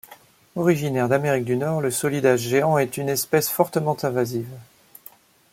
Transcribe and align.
Originaire 0.55 1.07
d'Amérique 1.09 1.45
du 1.45 1.55
Nord, 1.55 1.79
le 1.79 1.91
solidage 1.91 2.39
géant 2.39 2.79
est 2.79 2.97
une 2.97 3.07
espèce 3.07 3.49
fortement 3.49 3.95
invasive. 4.03 4.49